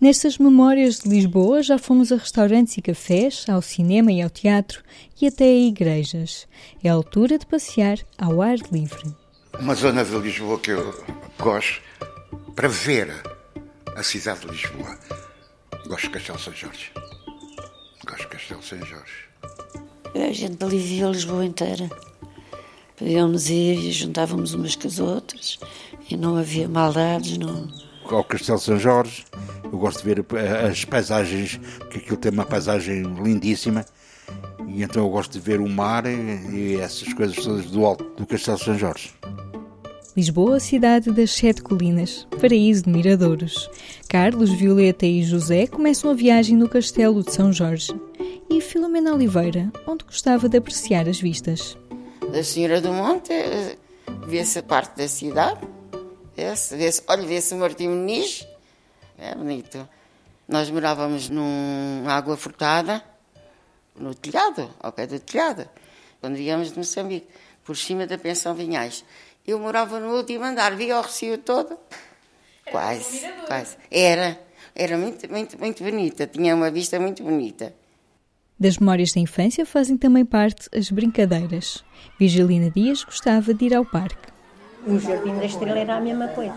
Nestas 0.00 0.38
memórias 0.38 1.00
de 1.00 1.10
Lisboa 1.10 1.62
já 1.62 1.76
fomos 1.76 2.10
a 2.10 2.16
restaurantes 2.16 2.74
e 2.78 2.80
cafés, 2.80 3.44
ao 3.46 3.60
cinema 3.60 4.10
e 4.10 4.22
ao 4.22 4.30
teatro 4.30 4.82
e 5.20 5.26
até 5.26 5.44
a 5.44 5.54
igrejas. 5.54 6.48
É 6.82 6.88
a 6.88 6.94
altura 6.94 7.36
de 7.38 7.44
passear 7.44 7.98
ao 8.16 8.40
ar 8.40 8.56
livre. 8.72 9.14
Uma 9.58 9.74
zona 9.74 10.02
de 10.02 10.16
Lisboa 10.16 10.58
que 10.58 10.70
eu 10.70 11.04
gosto 11.38 11.82
para 12.56 12.66
ver 12.66 13.12
a 13.94 14.02
cidade 14.02 14.40
de 14.40 14.46
Lisboa. 14.46 14.98
Gosto 15.86 16.06
de 16.06 16.10
Castelo 16.14 16.38
São 16.38 16.54
Jorge. 16.54 16.90
Gosto 18.06 18.22
de 18.22 18.28
Castelo 18.28 18.62
São 18.62 18.78
Jorge. 18.78 19.28
A 20.14 20.32
gente 20.32 20.64
ali 20.64 20.78
via 20.78 21.08
Lisboa 21.08 21.44
inteira. 21.44 21.90
Podíamos 22.96 23.50
ir 23.50 23.78
e 23.78 23.92
juntávamos 23.92 24.54
umas 24.54 24.74
com 24.76 24.88
as 24.88 24.98
outras 24.98 25.58
e 26.08 26.16
não 26.16 26.36
havia 26.38 26.66
maldades, 26.66 27.36
não. 27.36 27.89
Ao 28.10 28.24
Castelo 28.24 28.58
São 28.58 28.78
Jorge, 28.78 29.24
eu 29.64 29.78
gosto 29.78 30.02
de 30.02 30.14
ver 30.14 30.26
as 30.68 30.84
paisagens, 30.84 31.60
que 31.90 31.98
aquilo 31.98 32.16
tem 32.16 32.32
uma 32.32 32.44
paisagem 32.44 33.02
lindíssima, 33.02 33.84
e 34.66 34.82
então 34.82 35.04
eu 35.04 35.10
gosto 35.10 35.32
de 35.32 35.38
ver 35.38 35.60
o 35.60 35.68
mar 35.68 36.04
e 36.06 36.76
essas 36.80 37.12
coisas 37.12 37.36
todas 37.36 37.66
do 37.66 37.84
alto 37.84 38.04
do 38.16 38.26
Castelo 38.26 38.58
São 38.58 38.76
Jorge. 38.76 39.12
Lisboa, 40.16 40.58
cidade 40.58 41.12
das 41.12 41.30
sete 41.30 41.62
colinas, 41.62 42.26
paraíso 42.40 42.82
de 42.82 42.90
miradouros. 42.90 43.70
Carlos, 44.08 44.50
Violeta 44.50 45.06
e 45.06 45.22
José 45.22 45.68
começam 45.68 46.10
a 46.10 46.14
viagem 46.14 46.56
no 46.56 46.68
Castelo 46.68 47.22
de 47.22 47.32
São 47.32 47.52
Jorge. 47.52 47.94
E 48.50 48.60
Filomena 48.60 49.14
Oliveira, 49.14 49.70
onde 49.86 50.04
gostava 50.04 50.48
de 50.48 50.58
apreciar 50.58 51.08
as 51.08 51.20
vistas. 51.20 51.78
Da 52.32 52.42
Senhora 52.42 52.80
do 52.80 52.92
Monte, 52.92 53.32
eh, 53.32 53.76
vê-se 54.26 54.58
a 54.58 54.62
parte 54.64 54.96
da 54.96 55.06
cidade, 55.06 55.60
vê-se, 56.76 57.02
olha, 57.06 57.26
vê-se 57.26 57.54
o 57.54 57.58
Martim 57.58 57.88
Muniz, 57.88 58.46
é 59.18 59.34
bonito. 59.34 59.88
Nós 60.48 60.70
morávamos 60.70 61.28
numa 61.28 62.12
água 62.12 62.36
furtada, 62.36 63.02
no 63.94 64.14
telhado, 64.14 64.68
ao 64.80 64.92
pé 64.92 65.06
do 65.06 65.18
telhado, 65.20 65.68
quando 66.20 66.36
víamos 66.36 66.72
de 66.72 66.78
Moçambique, 66.78 67.28
por 67.64 67.76
cima 67.76 68.06
da 68.06 68.18
pensão 68.18 68.54
Vinhais. 68.54 69.04
Eu 69.46 69.58
morava 69.58 70.00
no 70.00 70.16
último 70.16 70.44
andar, 70.44 70.74
via 70.74 70.98
o 70.98 71.02
Recio 71.02 71.38
todo. 71.38 71.78
Era 72.66 72.72
quase, 72.72 73.28
quase. 73.46 73.76
Era. 73.90 74.40
Era 74.74 74.96
muito, 74.96 75.30
muito, 75.30 75.58
muito 75.58 75.82
bonita. 75.82 76.26
Tinha 76.26 76.54
uma 76.54 76.70
vista 76.70 76.98
muito 76.98 77.22
bonita. 77.22 77.74
Das 78.58 78.78
memórias 78.78 79.12
da 79.12 79.20
infância 79.20 79.64
fazem 79.64 79.96
também 79.96 80.24
parte 80.24 80.68
as 80.76 80.90
brincadeiras. 80.90 81.82
Virgilina 82.18 82.70
Dias 82.70 83.04
gostava 83.04 83.54
de 83.54 83.66
ir 83.66 83.74
ao 83.74 83.84
parque. 83.84 84.30
O 84.86 84.98
Jardim 84.98 85.36
da 85.36 85.44
Estrela 85.44 85.78
era 85.78 85.96
a 85.96 86.00
mesma 86.00 86.28
coisa. 86.28 86.54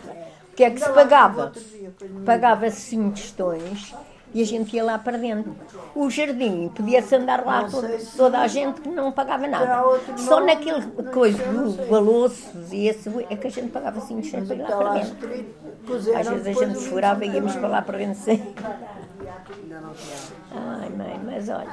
O 0.52 0.56
que 0.56 0.64
é 0.64 0.70
que 0.70 0.80
se 0.80 0.90
pagava? 0.90 1.52
Pagava-se 2.26 2.82
5 2.82 3.12
tostões 3.12 3.94
e 4.34 4.42
a 4.42 4.46
gente 4.46 4.76
ia 4.76 4.84
lá 4.84 4.98
para 4.98 5.18
dentro. 5.18 5.56
O 5.96 6.10
jardim, 6.10 6.70
podia-se 6.76 7.16
andar 7.16 7.46
lá 7.46 7.68
todo, 7.70 7.88
toda 8.16 8.40
a 8.40 8.48
gente 8.48 8.82
que 8.82 8.90
não 8.90 9.12
pagava 9.12 9.48
nada. 9.48 9.84
Só 10.18 10.40
naquele 10.40 10.82
coisa 11.12 11.44
do 11.44 11.88
baloços 11.88 12.72
e 12.72 12.88
esse 12.88 13.10
é 13.30 13.36
que 13.36 13.48
a 13.48 13.50
gente 13.50 13.72
pagava 13.72 14.00
assim 14.00 14.20
de 14.20 14.30
para 14.30 14.56
ir 14.56 14.62
lá 14.62 14.78
para 14.78 14.94
dentro. 14.94 15.46
Às 16.16 16.28
vezes 16.28 16.48
a 16.48 16.66
gente 16.66 16.80
furava 16.88 17.26
e 17.26 17.30
íamos 17.30 17.56
para 17.56 17.68
lá 17.68 17.82
para 17.82 17.98
dentro 17.98 18.22
sem. 18.22 18.54
Ai 20.52 20.90
mãe, 20.90 21.20
mas 21.26 21.50
olha, 21.50 21.68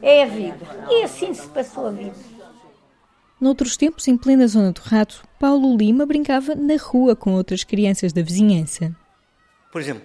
é 0.00 0.22
a 0.24 0.26
vida. 0.26 0.66
E 0.90 1.04
assim 1.04 1.32
se 1.32 1.46
passou 1.48 1.86
a 1.86 1.90
vida. 1.90 2.31
Noutros 3.42 3.76
tempos, 3.76 4.06
em 4.06 4.16
plena 4.16 4.46
zona 4.46 4.70
do 4.70 4.80
rato, 4.82 5.24
Paulo 5.36 5.76
Lima 5.76 6.06
brincava 6.06 6.54
na 6.54 6.76
rua 6.76 7.16
com 7.16 7.32
outras 7.32 7.64
crianças 7.64 8.12
da 8.12 8.22
vizinhança. 8.22 8.94
Por 9.72 9.80
exemplo, 9.80 10.04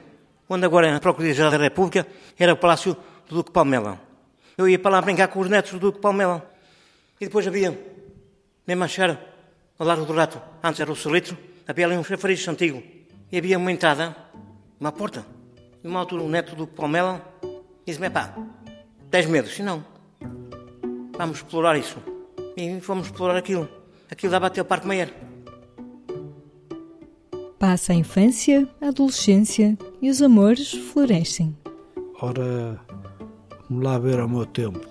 onde 0.49 0.65
agora 0.65 0.91
na 0.91 0.99
Procuradoria-Geral 0.99 1.51
da 1.51 1.57
República 1.59 2.07
era 2.35 2.51
o 2.51 2.57
Palácio 2.57 2.97
do 3.29 3.35
Duque 3.35 3.51
Palmela. 3.51 4.01
Eu 4.57 4.67
ia 4.67 4.79
para 4.79 4.89
lá 4.89 5.01
brincar 5.03 5.27
com 5.27 5.39
os 5.39 5.47
netos 5.47 5.73
do 5.73 5.79
Duque 5.79 5.99
Palmela. 5.99 6.49
E 7.21 7.25
depois 7.25 7.45
havia, 7.45 7.79
mesmo 8.65 8.83
a 8.83 8.87
chegar 8.87 9.21
ao 9.77 9.85
Largo 9.85 10.05
do 10.05 10.13
Rato, 10.13 10.41
antes 10.63 10.79
era 10.79 10.91
o 10.91 10.95
Solitro, 10.95 11.37
havia 11.67 11.85
ali 11.85 11.95
um 11.95 12.03
chafariz 12.03 12.47
antigo. 12.47 12.81
E 13.31 13.37
havia 13.37 13.59
uma 13.59 13.71
entrada, 13.71 14.15
uma 14.79 14.91
porta. 14.91 15.23
E 15.83 15.87
uma 15.87 15.99
altura 15.99 16.23
o 16.23 16.27
neto 16.27 16.55
do 16.55 16.65
Duque 16.65 16.73
Palmela 16.73 17.21
disse-me, 17.85 18.09
pá, 18.09 18.33
tens 19.11 19.27
medo? 19.27 19.47
Se 19.47 19.61
não, 19.61 19.85
vamos 21.15 21.37
explorar 21.37 21.77
isso. 21.77 22.16
E 22.57 22.81
fomos 22.81 23.05
explorar 23.05 23.37
aquilo. 23.37 23.69
Aquilo 24.09 24.31
dava 24.31 24.47
até 24.47 24.59
o 24.59 24.65
Parque 24.65 24.87
Meyer. 24.87 25.13
Passa 27.59 27.93
a 27.93 27.95
infância, 27.95 28.67
a 28.81 28.87
adolescência 28.87 29.77
e 30.01 30.09
os 30.09 30.23
amores 30.23 30.71
florescem. 30.71 31.55
Ora, 32.19 32.81
vamos 33.69 33.83
lá 33.83 33.99
ver 33.99 34.19
ao 34.19 34.27
meu 34.27 34.43
tempo. 34.47 34.81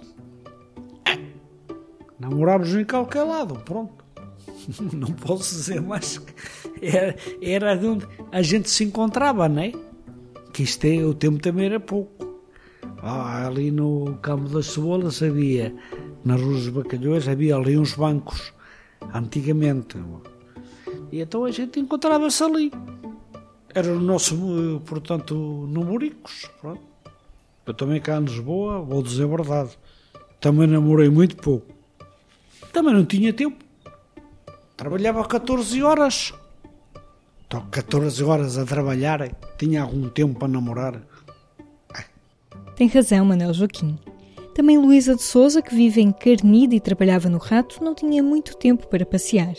Namorámos 2.21 2.73
em 2.73 2.85
qualquer 2.85 3.25
lado, 3.25 3.57
pronto. 3.65 4.05
Não 4.95 5.09
posso 5.09 5.57
dizer 5.57 5.81
mais. 5.81 6.25
Era, 6.81 7.17
era 7.43 7.75
onde 7.75 8.07
a 8.31 8.43
gente 8.43 8.71
se 8.71 8.85
encontrava, 8.85 9.49
não 9.49 9.63
é? 9.63 9.73
Que 10.53 10.63
isto 10.63 10.85
é, 10.85 11.05
o 11.05 11.15
tempo 11.15 11.39
também 11.39 11.67
era 11.67 11.81
pouco. 11.81 12.43
Ah, 13.03 13.47
ali 13.47 13.71
no 13.71 14.17
Campo 14.23 14.49
das 14.49 14.67
Cebolas 14.67 15.23
havia, 15.23 15.75
na 16.27 16.35
Rua 16.35 16.55
dos 16.55 16.69
Bacalhões, 16.69 17.29
havia 17.29 17.55
ali 17.55 17.79
uns 17.79 17.95
bancos, 17.95 18.53
antigamente 19.15 19.97
e 21.13 21.21
então 21.21 21.45
a 21.45 21.51
gente 21.53 21.79
encontrava-se 21.79 22.43
ali. 22.43 22.73
Era 23.73 23.93
o 23.93 24.01
nosso, 24.01 24.83
portanto, 24.87 25.35
numéricos. 25.35 26.51
Pronto. 26.61 26.83
Eu 27.65 27.75
também 27.75 28.01
cá 28.01 28.19
em 28.19 28.25
Lisboa, 28.25 28.81
vou 28.81 29.03
dizer 29.03 29.25
a 29.25 29.27
verdade, 29.29 29.79
também 30.41 30.67
namorei 30.67 31.09
muito 31.09 31.37
pouco. 31.37 31.73
Também 32.73 32.93
não 32.93 33.05
tinha 33.05 33.33
tempo. 33.33 33.65
Trabalhava 34.77 35.25
14 35.25 35.81
horas. 35.83 36.35
Estou 37.43 37.63
14 37.71 38.25
horas 38.25 38.59
a 38.59 38.65
trabalhar, 38.65 39.31
tinha 39.57 39.83
algum 39.83 40.09
tempo 40.09 40.39
para 40.39 40.49
namorar. 40.49 41.03
Tem 42.75 42.89
razão, 42.89 43.25
Manuel 43.25 43.55
Joaquim. 43.55 43.99
Também 44.57 44.79
Luísa 44.79 45.15
de 45.15 45.23
Souza, 45.23 45.61
que 45.61 45.75
vive 45.75 46.01
em 46.01 46.11
Carnide 46.11 46.77
e 46.77 46.81
trabalhava 46.81 47.29
no 47.29 47.37
Rato, 47.37 47.85
não 47.85 47.95
tinha 47.95 48.23
muito 48.23 48.57
tempo 48.57 48.87
para 48.87 49.05
passear. 49.05 49.53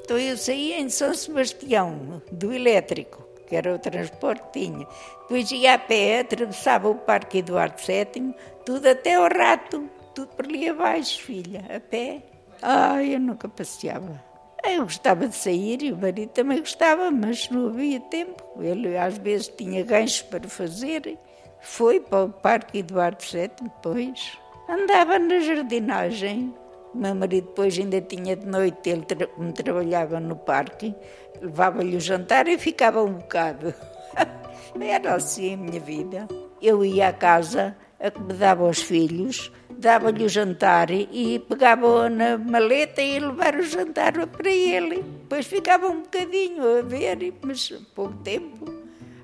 Então 0.00 0.18
eu 0.18 0.36
saía 0.36 0.80
em 0.80 0.88
São 0.88 1.14
Sebastião, 1.14 2.20
do 2.32 2.52
elétrico, 2.52 3.24
que 3.46 3.54
era 3.54 3.72
o 3.72 3.78
transporte 3.78 4.42
que 4.50 4.58
tinha. 4.58 4.84
Depois 5.20 5.48
ia 5.52 5.74
a 5.74 5.78
pé, 5.78 6.18
atravessava 6.18 6.88
o 6.88 6.96
Parque 6.96 7.38
Eduardo 7.38 7.80
VII, 7.80 8.34
tudo 8.66 8.88
até 8.88 9.14
ao 9.14 9.28
rato, 9.28 9.88
tudo 10.12 10.34
por 10.34 10.44
ali 10.44 10.68
abaixo, 10.68 11.22
filha, 11.22 11.64
a 11.72 11.78
pé. 11.78 12.24
Ai, 12.60 13.14
eu 13.14 13.20
nunca 13.20 13.48
passeava. 13.48 14.20
Eu 14.64 14.82
gostava 14.82 15.28
de 15.28 15.36
sair 15.36 15.84
e 15.84 15.92
o 15.92 15.96
marido 15.96 16.30
também 16.30 16.58
gostava, 16.58 17.12
mas 17.12 17.48
não 17.48 17.68
havia 17.68 18.00
tempo. 18.00 18.42
Ele 18.60 18.96
às 18.96 19.16
vezes 19.18 19.46
tinha 19.56 19.84
ganchos 19.84 20.22
para 20.22 20.48
fazer. 20.48 21.16
Foi 21.62 22.00
para 22.00 22.24
o 22.24 22.28
Parque 22.28 22.78
Eduardo 22.78 23.24
VII 23.24 23.50
depois. 23.62 24.38
Andava 24.68 25.18
na 25.18 25.38
jardinagem, 25.38 26.52
meu 26.94 27.14
marido 27.14 27.46
depois 27.46 27.78
ainda 27.78 28.00
tinha 28.00 28.36
de 28.36 28.46
noite, 28.46 28.90
ele 28.90 29.02
tra 29.02 29.26
como 29.26 29.52
trabalhava 29.52 30.20
no 30.20 30.36
parque, 30.36 30.94
levava-lhe 31.40 31.96
o 31.96 32.00
jantar 32.00 32.48
e 32.48 32.58
ficava 32.58 33.02
um 33.02 33.14
bocado. 33.14 33.72
Era 34.80 35.14
assim 35.14 35.54
a 35.54 35.56
minha 35.56 35.80
vida. 35.80 36.28
Eu 36.60 36.84
ia 36.84 37.08
à 37.08 37.12
casa, 37.12 37.76
acomodava 38.00 38.68
os 38.68 38.82
filhos, 38.82 39.52
dava-lhe 39.70 40.24
o 40.24 40.28
jantar 40.28 40.90
e 40.90 41.38
pegava 41.38 42.10
na 42.10 42.36
maleta 42.38 43.00
e 43.00 43.20
levar 43.20 43.54
o 43.54 43.62
jantar 43.62 44.26
para 44.26 44.50
ele. 44.50 45.02
Depois 45.02 45.46
ficava 45.46 45.88
um 45.88 46.02
bocadinho 46.02 46.78
a 46.78 46.82
ver, 46.82 47.32
mas 47.42 47.70
pouco 47.94 48.14
tempo. 48.18 48.81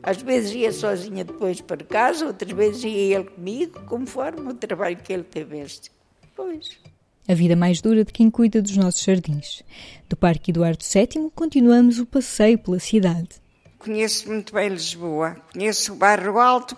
Às 0.09 0.23
vezes 0.23 0.53
ia 0.53 0.73
sozinha 0.73 1.23
depois 1.23 1.61
para 1.61 1.85
casa, 1.85 2.27
outras 2.27 2.51
vezes 2.53 2.85
ia 2.85 3.17
ele 3.17 3.25
comigo, 3.25 3.81
conforme 3.85 4.53
o 4.53 4.55
trabalho 4.55 4.97
que 4.97 5.13
ele 5.13 5.25
tivesse. 5.25 5.91
Pois 6.35 6.79
a 7.29 7.35
vida 7.35 7.55
mais 7.55 7.83
dura 7.83 8.07
de 8.07 8.11
quem 8.11 8.31
cuida 8.31 8.63
dos 8.63 8.75
nossos 8.75 9.03
jardins. 9.03 9.63
Do 10.09 10.17
Parque 10.17 10.51
Eduardo 10.51 10.83
VII 10.83 11.31
continuamos 11.35 11.99
o 11.99 12.07
passeio 12.07 12.59
pela 12.59 12.79
cidade. 12.79 13.29
Conheço 13.79 14.29
muito 14.29 14.55
bem 14.55 14.71
Lisboa, 14.71 15.37
conheço 15.53 15.93
o 15.93 15.97
Bairro 15.97 16.39
Alto, 16.39 16.75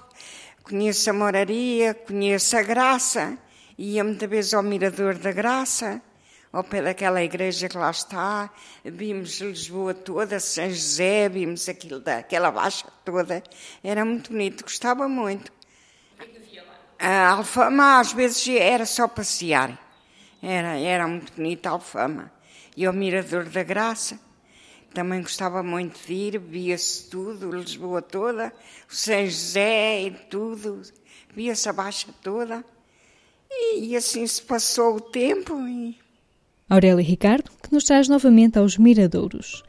conheço 0.64 1.08
a 1.08 1.12
Moraria, 1.12 1.94
conheço 1.94 2.56
a 2.56 2.62
Graça, 2.62 3.38
ia 3.78 4.02
muitas 4.02 4.28
vezes 4.28 4.52
ao 4.52 4.62
Mirador 4.64 5.14
da 5.14 5.30
Graça, 5.30 6.02
ao 6.52 6.64
pé 6.64 6.82
daquela 6.82 7.22
igreja 7.22 7.68
que 7.68 7.76
lá 7.76 7.90
está, 7.90 8.50
vimos 8.84 9.40
Lisboa 9.40 9.94
toda, 9.94 10.40
São 10.40 10.68
José, 10.68 11.28
vimos 11.28 11.68
aquilo 11.68 12.00
daquela 12.00 12.50
baixa 12.50 12.86
toda, 13.04 13.42
era 13.82 14.04
muito 14.04 14.32
bonito, 14.32 14.64
gostava 14.64 15.08
muito. 15.08 15.52
A 16.98 17.30
Alfama 17.30 17.98
às 17.98 18.12
vezes 18.12 18.46
era 18.48 18.84
só 18.84 19.08
passear. 19.08 19.78
Era, 20.42 20.78
era 20.78 21.08
muito 21.08 21.32
bonita 21.32 21.70
a 21.70 21.72
Alfama. 21.72 22.30
E 22.76 22.86
o 22.86 22.92
Mirador 22.92 23.44
da 23.44 23.62
Graça, 23.62 24.18
Também 24.92 25.22
gostava 25.22 25.62
muito 25.62 26.04
de 26.04 26.12
ir, 26.12 26.38
via-se 26.38 27.08
tudo, 27.08 27.52
Lisboa 27.52 28.02
toda, 28.02 28.52
o 28.90 28.94
São 28.94 29.24
José 29.24 30.02
e 30.02 30.10
tudo, 30.10 30.82
via-se 31.32 31.68
a 31.68 31.72
Baixa 31.72 32.08
toda. 32.20 32.64
E, 33.48 33.90
e, 33.90 33.96
assim 33.96 34.26
se 34.26 34.42
passou 34.42 34.96
o 34.96 35.00
tempo. 35.00 35.56
E... 35.66 35.96
Aurélia 36.70 37.04
Ricardo, 37.04 37.50
que 37.60 37.72
nos 37.72 37.82
traz 37.82 38.06
novamente 38.06 38.56
aos 38.56 38.78
Miradouros. 38.78 39.64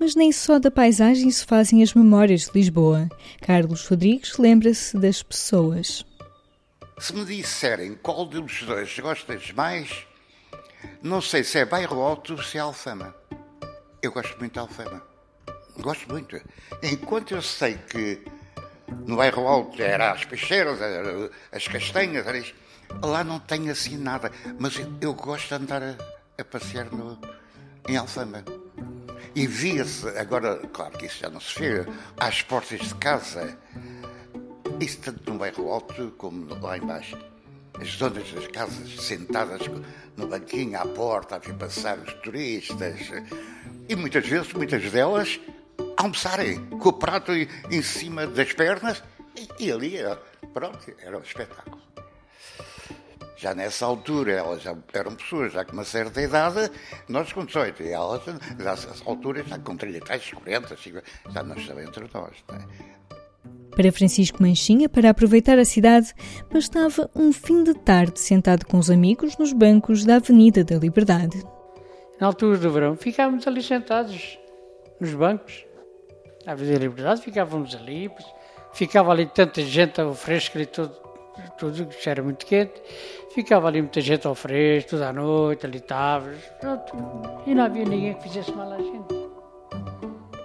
Mas 0.00 0.14
nem 0.14 0.32
só 0.32 0.58
da 0.58 0.70
paisagem 0.70 1.30
se 1.30 1.44
fazem 1.44 1.82
as 1.82 1.92
memórias 1.92 2.46
de 2.46 2.52
Lisboa. 2.54 3.10
Carlos 3.42 3.86
Rodrigues 3.86 4.38
lembra-se 4.38 4.96
das 4.96 5.22
pessoas. 5.22 6.02
Se 6.98 7.14
me 7.14 7.26
disserem 7.26 7.94
qual 7.96 8.24
dos 8.24 8.62
dois 8.62 8.98
gostas 8.98 9.52
mais, 9.52 10.06
não 11.02 11.20
sei 11.20 11.44
se 11.44 11.58
é 11.58 11.66
bairro 11.66 12.00
alto 12.00 12.32
ou 12.32 12.42
se 12.42 12.56
é 12.56 12.60
Alfama. 12.62 13.14
Eu 14.00 14.10
gosto 14.10 14.38
muito 14.38 14.54
de 14.54 14.58
Alfama. 14.58 15.02
Gosto 15.78 16.10
muito. 16.10 16.40
Enquanto 16.82 17.34
eu 17.34 17.42
sei 17.42 17.76
que 17.76 18.24
no 19.06 19.16
bairro 19.16 19.46
alto 19.46 19.82
era 19.82 20.10
as 20.10 20.24
peixeiras, 20.24 20.78
as 21.52 21.68
castanhas, 21.68 22.26
era 22.26 22.38
isto, 22.38 22.54
lá 23.02 23.22
não 23.22 23.38
tem 23.40 23.68
assim 23.68 23.98
nada. 23.98 24.32
Mas 24.58 24.78
eu, 24.78 24.90
eu 25.02 25.12
gosto 25.12 25.48
de 25.48 25.54
andar 25.54 25.82
a, 26.38 26.44
passear 26.44 26.90
no, 26.92 27.18
em 27.88 27.96
Alfama. 27.96 28.44
E 29.34 29.46
via-se, 29.46 30.08
agora, 30.18 30.56
claro 30.72 30.96
que 30.96 31.06
isso 31.06 31.18
já 31.20 31.28
não 31.28 31.40
se 31.40 31.58
vê, 31.58 31.86
às 32.16 32.42
portas 32.42 32.80
de 32.80 32.94
casa, 32.94 33.56
isso 34.80 34.98
tanto 35.00 35.30
no 35.30 35.38
bairro 35.38 35.70
alto 35.70 36.12
como 36.16 36.54
lá 36.60 36.78
embaixo. 36.78 37.18
As 37.80 37.96
donas 37.96 38.30
das 38.32 38.46
casas 38.48 38.90
sentadas 39.02 39.60
no 40.16 40.26
banquinho 40.26 40.80
à 40.80 40.86
porta 40.86 41.36
a 41.36 41.38
ver 41.38 41.54
passar 41.54 41.98
os 41.98 42.12
turistas. 42.14 43.00
E 43.88 43.94
muitas 43.94 44.26
vezes, 44.26 44.52
muitas 44.54 44.90
delas, 44.90 45.38
almoçarem 45.96 46.64
com 46.66 46.88
o 46.88 46.92
prato 46.92 47.32
em 47.32 47.82
cima 47.82 48.26
das 48.26 48.52
pernas 48.52 49.02
e, 49.36 49.66
e 49.66 49.72
ali, 49.72 49.96
pronto, 50.52 50.78
era 50.98 51.18
um 51.18 51.22
espetáculo. 51.22 51.80
Já 53.36 53.54
nessa 53.54 53.84
altura, 53.84 54.32
elas 54.32 54.62
já 54.62 54.74
eram 54.94 55.14
pessoas 55.14 55.52
já 55.52 55.64
com 55.64 55.72
uma 55.72 55.84
certa 55.84 56.22
idade, 56.22 56.70
nós 57.06 57.32
com 57.32 57.44
18, 57.44 57.82
e 57.82 57.88
elas, 57.90 58.22
nessa 58.58 58.88
altura, 59.04 59.44
já 59.44 59.58
com 59.58 59.76
30, 59.76 60.00
40, 60.06 60.76
50, 60.76 61.04
já 61.30 61.42
não 61.42 61.54
estavam 61.54 61.82
entre 61.82 62.08
nós. 62.14 62.32
Né? 62.50 62.66
Para 63.76 63.92
Francisco 63.92 64.42
Manchinha, 64.42 64.88
para 64.88 65.10
aproveitar 65.10 65.58
a 65.58 65.64
cidade, 65.66 66.14
bastava 66.50 67.10
um 67.14 67.30
fim 67.30 67.62
de 67.62 67.74
tarde 67.74 68.18
sentado 68.18 68.64
com 68.64 68.78
os 68.78 68.90
amigos 68.90 69.36
nos 69.36 69.52
bancos 69.52 70.02
da 70.02 70.16
Avenida 70.16 70.64
da 70.64 70.76
Liberdade. 70.76 71.44
Na 72.18 72.28
altura 72.28 72.56
do 72.56 72.70
verão, 72.70 72.96
ficávamos 72.96 73.46
ali 73.46 73.62
sentados 73.62 74.38
nos 74.98 75.12
bancos. 75.12 75.66
Na 76.46 76.52
Avenida 76.52 76.78
da 76.78 76.86
Liberdade, 76.86 77.20
ficávamos 77.20 77.74
ali, 77.74 78.10
ficava 78.72 79.12
ali 79.12 79.26
tanta 79.26 79.60
gente 79.60 80.00
ao 80.00 80.14
fresco 80.14 80.58
e 80.58 80.64
tudo, 80.64 81.05
tudo 81.58 81.86
que 81.86 82.08
era 82.08 82.22
muito 82.22 82.44
quente. 82.46 82.74
Ficava 83.34 83.68
ali 83.68 83.82
muita 83.82 84.00
gente 84.00 84.26
ao 84.26 84.34
fresco, 84.34 84.90
toda 84.90 85.08
a 85.08 85.12
noite, 85.12 85.66
ali 85.66 85.78
estava, 85.78 86.32
e 87.46 87.54
não 87.54 87.64
havia 87.64 87.84
ninguém 87.84 88.14
que 88.14 88.22
fizesse 88.22 88.52
mal 88.52 88.72
à 88.72 88.78
gente. 88.78 89.28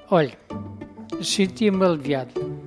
Olha, 0.09 0.37
sentia-me 1.21 1.85
aliviado. 1.85 2.61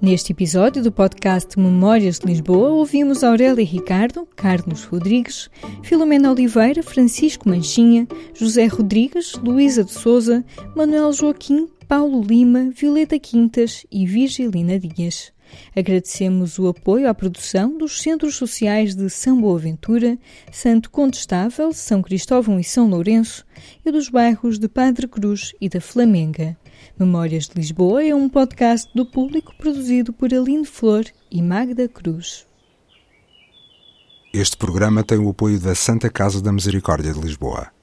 Neste 0.00 0.32
episódio 0.32 0.82
do 0.82 0.92
podcast 0.92 1.58
Memórias 1.58 2.18
de 2.18 2.26
Lisboa, 2.26 2.68
ouvimos 2.68 3.24
Aurélia 3.24 3.64
Ricardo, 3.64 4.28
Carlos 4.36 4.84
Rodrigues, 4.84 5.48
Filomena 5.82 6.30
Oliveira, 6.30 6.82
Francisco 6.82 7.48
Manchinha, 7.48 8.06
José 8.34 8.66
Rodrigues, 8.66 9.32
Luísa 9.42 9.82
de 9.82 9.90
Souza, 9.90 10.44
Manuel 10.76 11.10
Joaquim, 11.10 11.68
Paulo 11.88 12.20
Lima, 12.20 12.70
Violeta 12.70 13.18
Quintas 13.18 13.86
e 13.90 14.04
Virgilina 14.04 14.78
Dias. 14.78 15.32
Agradecemos 15.74 16.58
o 16.58 16.68
apoio 16.68 17.08
à 17.08 17.14
produção 17.14 17.76
dos 17.76 18.00
Centros 18.00 18.36
Sociais 18.36 18.94
de 18.94 19.08
São 19.10 19.40
Boaventura, 19.40 20.18
Santo 20.52 20.90
Condestável, 20.90 21.72
São 21.72 22.02
Cristóvão 22.02 22.58
e 22.58 22.64
São 22.64 22.88
Lourenço 22.88 23.44
e 23.84 23.90
dos 23.90 24.08
bairros 24.08 24.58
de 24.58 24.68
Padre 24.68 25.08
Cruz 25.08 25.52
e 25.60 25.68
da 25.68 25.80
Flamenga. 25.80 26.56
Memórias 26.98 27.48
de 27.48 27.56
Lisboa 27.56 28.04
é 28.04 28.14
um 28.14 28.28
podcast 28.28 28.88
do 28.94 29.04
público 29.04 29.54
produzido 29.56 30.12
por 30.12 30.32
Aline 30.32 30.64
Flor 30.64 31.04
e 31.30 31.42
Magda 31.42 31.88
Cruz. 31.88 32.46
Este 34.32 34.56
programa 34.56 35.04
tem 35.04 35.18
o 35.18 35.28
apoio 35.28 35.60
da 35.60 35.74
Santa 35.74 36.10
Casa 36.10 36.42
da 36.42 36.52
Misericórdia 36.52 37.12
de 37.12 37.20
Lisboa. 37.20 37.73